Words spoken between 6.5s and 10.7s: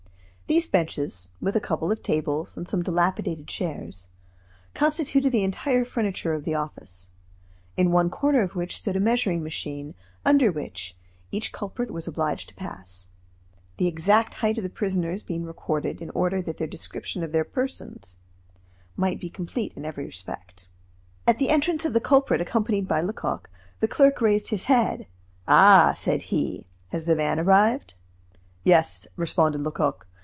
office, in one corner of which stood a measuring machine, under